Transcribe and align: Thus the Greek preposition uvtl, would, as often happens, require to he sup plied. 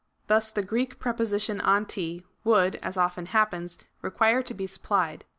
Thus 0.25 0.49
the 0.49 0.63
Greek 0.63 0.97
preposition 0.97 1.59
uvtl, 1.59 2.23
would, 2.43 2.77
as 2.77 2.97
often 2.97 3.27
happens, 3.27 3.77
require 4.01 4.41
to 4.41 4.55
he 4.55 4.65
sup 4.65 4.81
plied. 4.81 5.25